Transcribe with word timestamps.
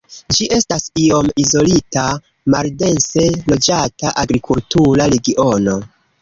Ĝi 0.35 0.45
estas 0.55 0.85
iom 1.01 1.27
izolita, 1.43 2.05
maldense 2.53 3.27
loĝata 3.53 4.15
agrikultura 4.25 5.09
regiono. 5.17 5.79